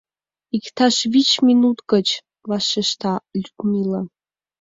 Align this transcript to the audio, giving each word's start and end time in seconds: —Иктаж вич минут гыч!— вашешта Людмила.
—Иктаж 0.57 0.95
вич 1.11 1.29
минут 1.47 1.77
гыч!— 1.91 2.07
вашешта 2.49 3.13
Людмила. 3.41 4.01